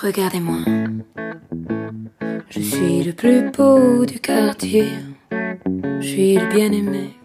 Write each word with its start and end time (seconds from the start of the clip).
Regardez-moi. 0.00 0.58
Je 2.50 2.60
suis 2.60 3.02
le 3.02 3.12
plus 3.12 3.50
beau 3.50 4.06
du 4.06 4.20
quartier. 4.20 4.86
Je 6.00 6.06
suis 6.06 6.34
le 6.36 6.46
bien-aimé. 6.46 7.17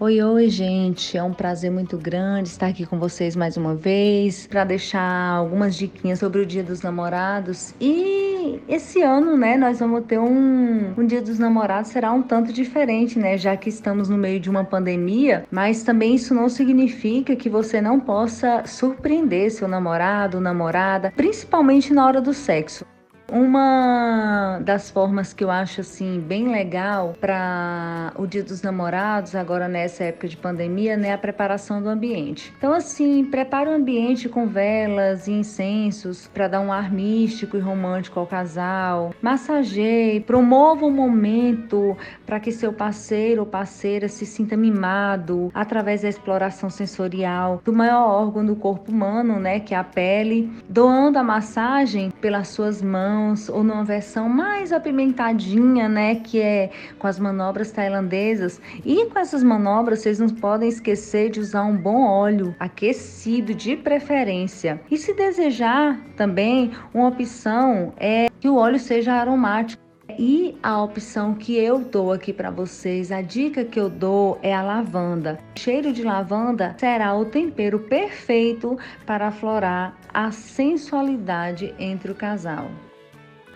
Oi, 0.00 0.22
oi, 0.22 0.48
gente. 0.48 1.18
É 1.18 1.22
um 1.24 1.34
prazer 1.34 1.72
muito 1.72 1.98
grande 1.98 2.48
estar 2.48 2.68
aqui 2.68 2.86
com 2.86 3.00
vocês 3.00 3.34
mais 3.34 3.56
uma 3.56 3.74
vez 3.74 4.46
para 4.46 4.62
deixar 4.62 5.32
algumas 5.32 5.74
diquinhas 5.74 6.20
sobre 6.20 6.40
o 6.40 6.46
Dia 6.46 6.62
dos 6.62 6.82
Namorados. 6.82 7.74
E 7.80 8.62
esse 8.68 9.02
ano, 9.02 9.36
né, 9.36 9.56
nós 9.56 9.80
vamos 9.80 10.04
ter 10.06 10.20
um, 10.20 10.94
um 10.96 11.04
Dia 11.04 11.20
dos 11.20 11.40
Namorados 11.40 11.90
será 11.90 12.12
um 12.12 12.22
tanto 12.22 12.52
diferente, 12.52 13.18
né, 13.18 13.36
já 13.36 13.56
que 13.56 13.68
estamos 13.68 14.08
no 14.08 14.16
meio 14.16 14.38
de 14.38 14.48
uma 14.48 14.62
pandemia, 14.62 15.44
mas 15.50 15.82
também 15.82 16.14
isso 16.14 16.32
não 16.32 16.48
significa 16.48 17.34
que 17.34 17.48
você 17.48 17.80
não 17.80 17.98
possa 17.98 18.62
surpreender 18.66 19.50
seu 19.50 19.66
namorado, 19.66 20.40
namorada, 20.40 21.12
principalmente 21.16 21.92
na 21.92 22.06
hora 22.06 22.20
do 22.20 22.32
sexo. 22.32 22.86
Uma 23.30 24.58
das 24.64 24.90
formas 24.90 25.34
que 25.34 25.44
eu 25.44 25.50
acho 25.50 25.82
assim 25.82 26.18
bem 26.18 26.50
legal 26.50 27.14
para 27.20 28.10
o 28.16 28.26
Dia 28.26 28.42
dos 28.42 28.62
Namorados, 28.62 29.34
agora 29.34 29.68
nessa 29.68 30.04
época 30.04 30.28
de 30.28 30.36
pandemia, 30.36 30.96
né, 30.96 31.12
a 31.12 31.18
preparação 31.18 31.82
do 31.82 31.90
ambiente. 31.90 32.54
Então 32.56 32.72
assim, 32.72 33.22
prepare 33.24 33.68
o 33.68 33.74
ambiente 33.74 34.30
com 34.30 34.46
velas 34.46 35.28
e 35.28 35.32
incensos 35.32 36.26
para 36.28 36.48
dar 36.48 36.60
um 36.60 36.72
ar 36.72 36.90
místico 36.90 37.58
e 37.58 37.60
romântico 37.60 38.18
ao 38.18 38.26
casal. 38.26 39.12
Massageie, 39.20 40.20
promova 40.20 40.86
um 40.86 40.90
momento 40.90 41.94
para 42.24 42.40
que 42.40 42.50
seu 42.50 42.72
parceiro 42.72 43.42
ou 43.42 43.46
parceira 43.46 44.08
se 44.08 44.24
sinta 44.24 44.56
mimado 44.56 45.50
através 45.52 46.00
da 46.00 46.08
exploração 46.08 46.70
sensorial 46.70 47.60
do 47.62 47.74
maior 47.74 48.08
órgão 48.08 48.44
do 48.44 48.56
corpo 48.56 48.90
humano, 48.90 49.38
né, 49.38 49.60
que 49.60 49.74
é 49.74 49.76
a 49.76 49.84
pele, 49.84 50.50
doando 50.66 51.18
a 51.18 51.22
massagem 51.22 52.10
pelas 52.22 52.48
suas 52.48 52.80
mãos 52.80 53.17
ou 53.48 53.64
numa 53.64 53.84
versão 53.84 54.28
mais 54.28 54.72
apimentadinha, 54.72 55.88
né, 55.88 56.16
que 56.16 56.40
é 56.40 56.70
com 56.98 57.06
as 57.06 57.18
manobras 57.18 57.70
tailandesas. 57.70 58.60
E 58.84 59.06
com 59.06 59.18
essas 59.18 59.42
manobras, 59.42 60.00
vocês 60.00 60.18
não 60.18 60.28
podem 60.28 60.68
esquecer 60.68 61.30
de 61.30 61.40
usar 61.40 61.64
um 61.64 61.76
bom 61.76 62.06
óleo 62.06 62.54
aquecido 62.58 63.54
de 63.54 63.76
preferência. 63.76 64.80
E 64.90 64.96
se 64.96 65.14
desejar 65.14 66.00
também, 66.16 66.72
uma 66.92 67.08
opção 67.08 67.92
é 67.96 68.28
que 68.40 68.48
o 68.48 68.56
óleo 68.56 68.78
seja 68.78 69.14
aromático. 69.14 69.88
E 70.18 70.58
a 70.62 70.82
opção 70.82 71.34
que 71.34 71.56
eu 71.56 71.78
dou 71.78 72.12
aqui 72.12 72.32
para 72.32 72.50
vocês, 72.50 73.12
a 73.12 73.20
dica 73.20 73.64
que 73.64 73.78
eu 73.78 73.88
dou 73.88 74.38
é 74.42 74.52
a 74.52 74.62
lavanda. 74.62 75.38
O 75.54 75.60
cheiro 75.60 75.92
de 75.92 76.02
lavanda 76.02 76.74
será 76.78 77.14
o 77.14 77.26
tempero 77.26 77.78
perfeito 77.78 78.76
para 79.06 79.28
aflorar 79.28 79.96
a 80.12 80.32
sensualidade 80.32 81.74
entre 81.78 82.10
o 82.10 82.14
casal. 82.14 82.68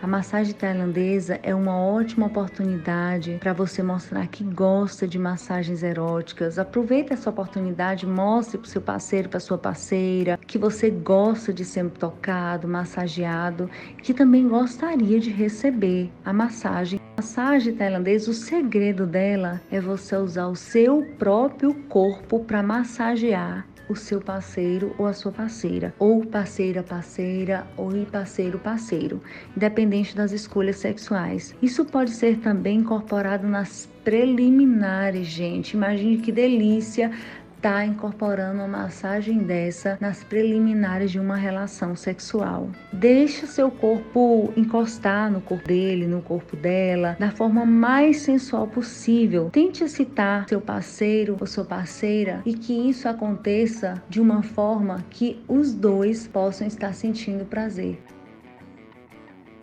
A 0.03 0.06
massagem 0.08 0.53
tailandesa 0.53 1.39
é 1.45 1.55
uma 1.55 1.78
ótima 1.78 2.27
oportunidade 2.27 3.39
para 3.39 3.53
você 3.53 3.84
mostrar 3.84 4.27
que 4.27 4.42
gosta 4.42 5.06
de 5.06 5.17
massagens 5.17 5.84
eróticas. 5.84 6.58
Aproveite 6.58 7.12
essa 7.12 7.31
oportunidade, 7.31 8.05
mostre 8.05 8.58
para 8.58 8.67
o 8.67 8.69
seu 8.69 8.83
parceiro, 8.83 9.28
para 9.28 9.39
sua 9.39 9.56
parceira, 9.56 10.41
que 10.45 10.58
você 10.58 10.91
gosta 10.91 11.53
de 11.53 11.64
ser 11.64 11.89
tocado, 11.91 12.67
massageado, 12.67 13.70
que 14.03 14.12
também 14.12 14.48
gostaria 14.48 15.20
de 15.20 15.30
receber 15.30 16.11
a 16.25 16.33
massagem. 16.33 16.98
A 17.17 17.20
massagem 17.23 17.73
tailandesa, 17.73 18.33
o 18.33 18.34
segredo 18.34 19.06
dela 19.06 19.61
é 19.70 19.80
você 19.80 20.17
usar 20.17 20.48
o 20.48 20.56
seu 20.56 21.06
próprio 21.17 21.75
corpo 21.89 22.41
para 22.41 22.61
massagear 22.61 23.69
o 23.93 23.97
seu 23.97 24.21
parceiro 24.21 24.95
ou 24.98 25.07
a 25.07 25.12
sua 25.12 25.31
parceira, 25.31 25.95
ou 25.98 26.25
parceira 26.25 26.83
parceira 26.83 27.67
ou 27.77 27.93
parceiro 28.11 28.59
parceiro, 28.59 29.23
independente 29.57 30.17
das 30.17 30.33
escolhas 30.33 30.77
sexuais. 30.77 31.55
Isso 31.62 31.85
pode 31.85 32.11
ser 32.11 32.39
também 32.39 32.79
incorporado 32.79 33.47
nas 33.47 33.89
preliminares, 34.03 35.27
gente. 35.27 35.75
Imagine 35.75 36.17
que 36.19 36.33
delícia 36.33 37.13
está 37.62 37.86
incorporando 37.86 38.58
uma 38.58 38.67
massagem 38.67 39.39
dessa 39.39 39.96
nas 40.00 40.24
preliminares 40.24 41.12
de 41.12 41.20
uma 41.20 41.36
relação 41.36 41.95
sexual. 41.95 42.68
Deixa 42.92 43.46
seu 43.46 43.70
corpo 43.70 44.52
encostar 44.56 45.30
no 45.30 45.40
corpo 45.40 45.68
dele, 45.68 46.08
no 46.08 46.20
corpo 46.20 46.56
dela, 46.56 47.17
da 47.20 47.30
forma 47.30 47.64
mais 47.64 48.23
sensual 48.23 48.67
possível. 48.67 49.48
Tente 49.52 49.84
excitar 49.84 50.48
seu 50.48 50.61
parceiro 50.61 51.36
ou 51.40 51.46
sua 51.46 51.64
parceira 51.64 52.42
e 52.45 52.52
que 52.52 52.73
isso 52.73 53.08
aconteça 53.08 54.02
de 54.08 54.20
uma 54.20 54.42
forma 54.42 55.05
que 55.08 55.40
os 55.46 55.73
dois 55.73 56.27
possam 56.27 56.67
estar 56.67 56.92
sentindo 56.92 57.44
prazer. 57.44 58.02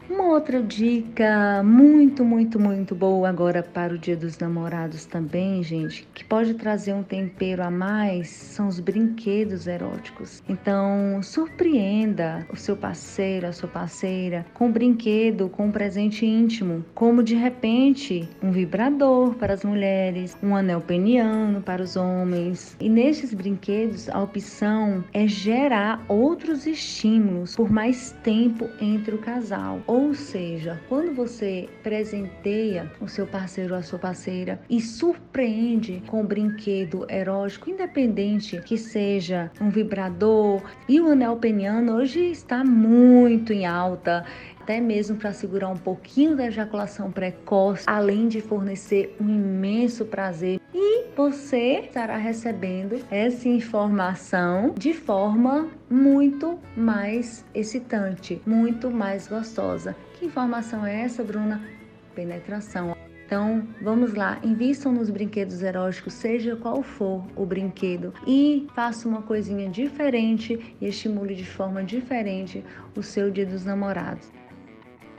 Uma 0.09 0.29
outra 0.29 0.59
dica 0.59 1.61
muito, 1.63 2.25
muito, 2.25 2.59
muito 2.59 2.95
boa 2.95 3.29
agora 3.29 3.61
para 3.61 3.93
o 3.93 3.97
Dia 3.97 4.17
dos 4.17 4.39
Namorados 4.39 5.05
também, 5.05 5.61
gente, 5.61 6.07
que 6.15 6.25
pode 6.25 6.55
trazer 6.55 6.93
um 6.93 7.03
tempero 7.03 7.61
a 7.61 7.69
mais, 7.69 8.27
são 8.27 8.67
os 8.67 8.79
brinquedos 8.79 9.67
eróticos. 9.67 10.41
Então, 10.49 11.21
surpreenda 11.21 12.43
o 12.51 12.55
seu 12.55 12.75
parceiro, 12.75 13.45
a 13.45 13.51
sua 13.51 13.69
parceira 13.69 14.47
com 14.55 14.69
um 14.69 14.71
brinquedo, 14.71 15.47
com 15.47 15.67
um 15.67 15.71
presente 15.71 16.25
íntimo, 16.25 16.83
como 16.95 17.21
de 17.21 17.35
repente 17.35 18.27
um 18.41 18.49
vibrador 18.49 19.35
para 19.35 19.53
as 19.53 19.63
mulheres, 19.63 20.35
um 20.41 20.55
anel 20.55 20.81
peniano 20.81 21.61
para 21.61 21.83
os 21.83 21.95
homens. 21.95 22.75
E 22.79 22.89
nesses 22.89 23.31
brinquedos, 23.31 24.09
a 24.09 24.23
opção 24.23 25.03
é 25.13 25.27
gerar 25.27 26.03
outros 26.07 26.65
estímulos 26.65 27.55
por 27.55 27.71
mais 27.71 28.11
tempo 28.23 28.67
entre 28.81 29.13
o 29.13 29.19
casal. 29.19 29.81
Ou 29.85 29.98
ou 29.99 30.13
seja, 30.13 30.79
quando 30.87 31.13
você 31.13 31.67
presenteia 31.83 32.89
o 33.01 33.07
seu 33.09 33.27
parceiro 33.27 33.73
ou 33.73 33.79
a 33.79 33.83
sua 33.83 33.99
parceira 33.99 34.57
e 34.69 34.79
surpreende 34.79 36.01
com 36.07 36.21
um 36.21 36.25
brinquedo 36.25 37.05
erótico, 37.09 37.69
independente 37.69 38.61
que 38.61 38.77
seja 38.77 39.51
um 39.59 39.69
vibrador 39.69 40.61
e 40.87 41.01
o 41.01 41.11
anel 41.11 41.35
peniano 41.35 41.97
hoje 41.97 42.31
está 42.31 42.63
muito 42.63 43.51
em 43.51 43.65
alta 43.65 44.25
até 44.69 44.79
mesmo 44.79 45.17
para 45.17 45.33
segurar 45.33 45.69
um 45.69 45.75
pouquinho 45.75 46.35
da 46.35 46.45
ejaculação 46.45 47.11
precoce, 47.11 47.85
além 47.87 48.27
de 48.27 48.39
fornecer 48.39 49.15
um 49.19 49.27
imenso 49.27 50.05
prazer. 50.05 50.61
E 50.71 51.05
você 51.17 51.79
estará 51.79 52.17
recebendo 52.17 53.03
essa 53.09 53.49
informação 53.49 54.75
de 54.77 54.93
forma 54.93 55.67
muito 55.89 56.59
mais 56.77 57.43
excitante, 57.51 58.39
muito 58.45 58.91
mais 58.91 59.27
gostosa. 59.27 59.95
Que 60.19 60.27
informação 60.27 60.85
é 60.85 61.01
essa, 61.01 61.23
Bruna? 61.23 61.59
Penetração. 62.13 62.95
Então, 63.25 63.67
vamos 63.81 64.13
lá, 64.13 64.39
invistam 64.43 64.91
nos 64.91 65.09
brinquedos 65.09 65.63
eróticos, 65.63 66.13
seja 66.13 66.55
qual 66.55 66.83
for 66.83 67.25
o 67.35 67.43
brinquedo, 67.43 68.13
e 68.25 68.67
faça 68.75 69.07
uma 69.07 69.23
coisinha 69.23 69.67
diferente 69.67 70.75
e 70.79 70.87
estimule 70.87 71.33
de 71.33 71.45
forma 71.45 71.83
diferente 71.83 72.63
o 72.95 73.01
seu 73.01 73.31
Dia 73.31 73.47
dos 73.47 73.65
Namorados. 73.65 74.31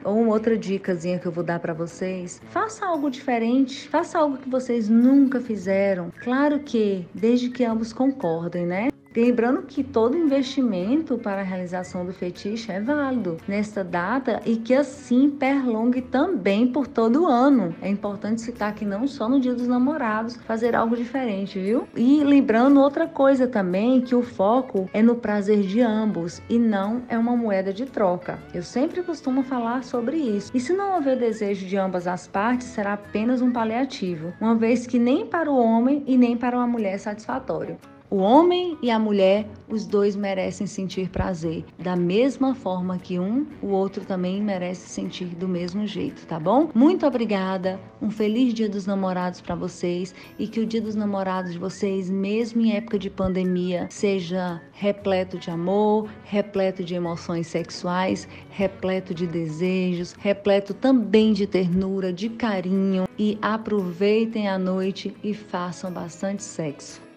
Ou 0.04 0.18
uma 0.18 0.32
outra 0.32 0.56
dicasinha 0.56 1.18
que 1.18 1.26
eu 1.26 1.32
vou 1.32 1.44
dar 1.44 1.60
para 1.60 1.74
vocês, 1.74 2.40
faça 2.50 2.86
algo 2.86 3.10
diferente, 3.10 3.88
faça 3.88 4.18
algo 4.18 4.38
que 4.38 4.48
vocês 4.48 4.88
nunca 4.88 5.40
fizeram. 5.40 6.10
Claro 6.22 6.60
que 6.60 7.06
desde 7.14 7.50
que 7.50 7.64
ambos 7.64 7.92
concordem, 7.92 8.66
né? 8.66 8.88
Lembrando 9.14 9.62
que 9.62 9.82
todo 9.82 10.16
investimento 10.16 11.18
para 11.18 11.40
a 11.40 11.44
realização 11.44 12.06
do 12.06 12.12
fetiche 12.12 12.70
é 12.70 12.80
válido 12.80 13.38
nesta 13.48 13.82
data 13.82 14.40
e 14.46 14.54
que 14.54 14.72
assim 14.72 15.28
perlongue 15.28 16.00
também 16.00 16.68
por 16.68 16.86
todo 16.86 17.24
o 17.24 17.26
ano. 17.26 17.74
É 17.82 17.88
importante 17.88 18.40
citar 18.40 18.72
que 18.72 18.84
não 18.84 19.08
só 19.08 19.28
no 19.28 19.40
Dia 19.40 19.52
dos 19.52 19.66
Namorados 19.66 20.36
fazer 20.36 20.76
algo 20.76 20.96
diferente, 20.96 21.58
viu? 21.58 21.88
E 21.96 22.22
lembrando 22.22 22.80
outra 22.80 23.08
coisa 23.08 23.48
também, 23.48 24.00
que 24.00 24.14
o 24.14 24.22
foco 24.22 24.88
é 24.92 25.02
no 25.02 25.16
prazer 25.16 25.62
de 25.62 25.80
ambos 25.80 26.40
e 26.48 26.56
não 26.56 27.02
é 27.08 27.18
uma 27.18 27.36
moeda 27.36 27.72
de 27.72 27.86
troca. 27.86 28.38
Eu 28.54 28.62
sempre 28.62 29.02
costumo 29.02 29.42
falar 29.42 29.82
sobre 29.82 30.18
isso. 30.18 30.52
E 30.54 30.60
se 30.60 30.72
não 30.72 30.94
houver 30.94 31.18
desejo 31.18 31.66
de 31.66 31.76
ambas 31.76 32.06
as 32.06 32.28
partes, 32.28 32.68
será 32.68 32.92
apenas 32.92 33.42
um 33.42 33.50
paliativo, 33.50 34.32
uma 34.40 34.54
vez 34.54 34.86
que 34.86 35.00
nem 35.00 35.26
para 35.26 35.50
o 35.50 35.58
homem 35.58 36.04
e 36.06 36.16
nem 36.16 36.36
para 36.36 36.56
uma 36.56 36.66
mulher 36.66 36.94
é 36.94 36.98
satisfatório. 36.98 37.76
O 38.12 38.16
homem 38.16 38.76
e 38.82 38.90
a 38.90 38.98
mulher, 38.98 39.46
os 39.68 39.86
dois 39.86 40.16
merecem 40.16 40.66
sentir 40.66 41.08
prazer. 41.10 41.64
Da 41.78 41.94
mesma 41.94 42.56
forma 42.56 42.98
que 42.98 43.20
um, 43.20 43.46
o 43.62 43.68
outro 43.68 44.04
também 44.04 44.42
merece 44.42 44.88
sentir 44.88 45.26
do 45.26 45.46
mesmo 45.46 45.86
jeito, 45.86 46.26
tá 46.26 46.36
bom? 46.40 46.70
Muito 46.74 47.06
obrigada. 47.06 47.78
Um 48.02 48.10
feliz 48.10 48.52
Dia 48.52 48.68
dos 48.68 48.84
Namorados 48.84 49.40
para 49.40 49.54
vocês 49.54 50.12
e 50.40 50.48
que 50.48 50.58
o 50.58 50.66
Dia 50.66 50.80
dos 50.80 50.96
Namorados 50.96 51.52
de 51.52 51.58
vocês, 51.60 52.10
mesmo 52.10 52.62
em 52.62 52.72
época 52.74 52.98
de 52.98 53.08
pandemia, 53.08 53.86
seja 53.90 54.60
repleto 54.72 55.38
de 55.38 55.48
amor, 55.48 56.10
repleto 56.24 56.82
de 56.82 56.96
emoções 56.96 57.46
sexuais, 57.46 58.26
repleto 58.50 59.14
de 59.14 59.24
desejos, 59.24 60.16
repleto 60.18 60.74
também 60.74 61.32
de 61.32 61.46
ternura, 61.46 62.12
de 62.12 62.28
carinho 62.28 63.04
e 63.16 63.38
aproveitem 63.40 64.48
a 64.48 64.58
noite 64.58 65.14
e 65.22 65.32
façam 65.32 65.92
bastante 65.92 66.42
sexo. 66.42 67.09